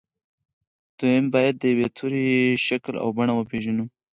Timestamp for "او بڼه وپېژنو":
3.03-3.85